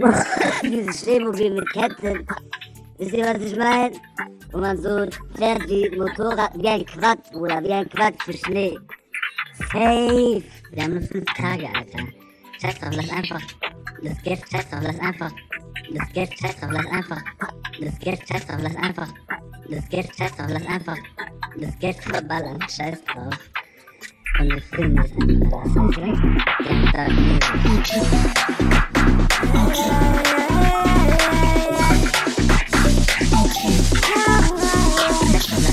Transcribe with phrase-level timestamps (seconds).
[0.62, 2.26] Dieses Schneemobil mit Ketten.
[2.98, 3.92] Wisst ihr, was ich meine?
[4.52, 8.78] Wo man so fährt wie Motorrad, wie ein Quad, Bruder, wie ein Quad für Schnee.
[9.58, 10.42] Safe.
[10.70, 12.04] Wir haben nur fünf Tage, Alter.
[12.60, 13.40] Scheiß drauf, lass einfach.
[14.02, 15.32] Das Geld, scheiß drauf, lass einfach.
[15.92, 17.22] Das Geld, scheiß drauf, lass einfach.
[17.80, 19.08] Das Geld, scheiß drauf, lass einfach.
[19.68, 20.98] Das Geld, scheiß drauf, lass einfach.
[21.56, 23.34] Das Geld verballern, scheiß drauf.
[24.40, 25.64] Und wir filmen das einfach.
[25.64, 26.22] Das ist recht.
[26.64, 27.06] Ja, da,
[27.84, 28.30] Scheiß drauf,
[35.32, 35.69] lass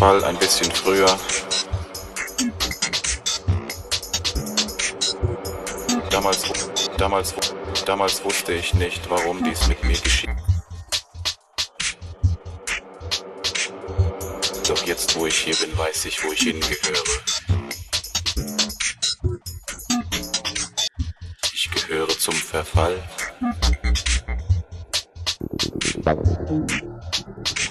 [0.00, 1.14] Verfall ein bisschen früher.
[6.08, 6.42] Damals,
[6.96, 7.34] damals,
[7.84, 10.30] damals wusste ich nicht, warum dies mit mir geschieht.
[14.68, 17.04] Doch jetzt, wo ich hier bin, weiß ich, wo ich hingehöre.
[21.52, 23.02] Ich gehöre zum Verfall.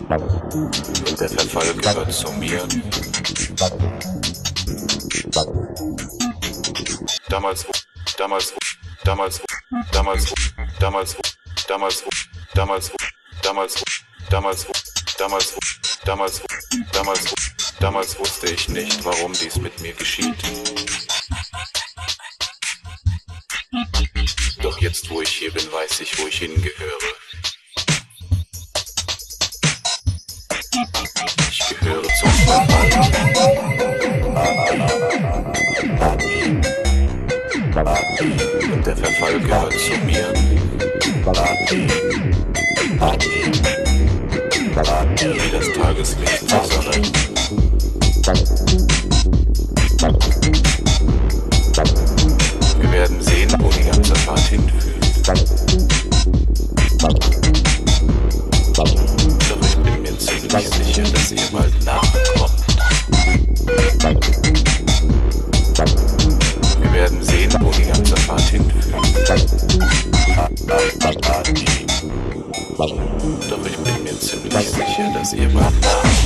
[0.09, 2.67] Der Verfall gehört zu mir.
[7.29, 7.67] Damals,
[8.17, 8.53] damals, damals,
[9.03, 9.41] damals,
[9.91, 10.33] damals,
[10.79, 11.15] damals,
[11.67, 12.05] damals,
[12.55, 13.83] damals,
[14.31, 14.65] damals,
[15.15, 15.55] damals,
[16.05, 16.41] damals,
[16.91, 17.35] damals,
[17.79, 20.33] damals wusste ich nicht, warum dies mit mir geschieht.
[24.63, 26.97] Doch jetzt, wo ich hier bin, weiß ich, wo ich hingehöre.
[30.81, 32.89] Ich gehöre zum Verfall.
[38.85, 40.33] Der Verfall gehört zu mir.
[45.19, 47.01] Wie das Tageslicht zur Sonne.
[52.79, 54.99] Wir werden sehen, wo die ganze Fahrt hinführt.
[60.49, 62.51] Bin mir sicher, dass ihr bald nachkommt.
[66.81, 68.95] Wir werden sehen, wo die ganze Fahrt hinführt.
[73.49, 76.18] Doch ich bin mir ziemlich sicher, dass ihr bald nachkommt.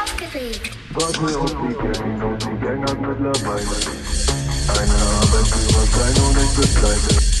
[0.00, 0.70] aufgeregt.
[0.94, 4.05] Warte auf die Gang und die Gang hat mittlerweile
[4.68, 7.35] einen Arbeitsführerschein und ich bin